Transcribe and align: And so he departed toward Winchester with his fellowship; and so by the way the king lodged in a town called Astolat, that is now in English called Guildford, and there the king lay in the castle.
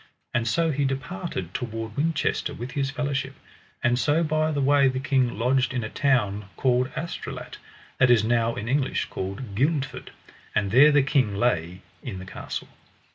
And 0.33 0.47
so 0.47 0.71
he 0.71 0.83
departed 0.83 1.53
toward 1.53 1.95
Winchester 1.95 2.55
with 2.55 2.71
his 2.71 2.89
fellowship; 2.89 3.35
and 3.83 3.99
so 3.99 4.23
by 4.23 4.51
the 4.51 4.59
way 4.59 4.87
the 4.87 4.99
king 4.99 5.37
lodged 5.37 5.75
in 5.75 5.83
a 5.83 5.89
town 5.91 6.45
called 6.57 6.89
Astolat, 6.95 7.57
that 7.99 8.09
is 8.09 8.23
now 8.23 8.55
in 8.55 8.67
English 8.67 9.05
called 9.11 9.53
Guildford, 9.53 10.09
and 10.55 10.71
there 10.71 10.91
the 10.91 11.03
king 11.03 11.35
lay 11.35 11.83
in 12.01 12.17
the 12.17 12.25
castle. 12.25 12.69